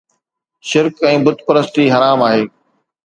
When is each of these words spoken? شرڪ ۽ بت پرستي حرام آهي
شرڪ 0.69 0.95
۽ 1.09 1.13
بت 1.27 1.37
پرستي 1.51 1.85
حرام 1.97 2.19
آهي 2.31 2.43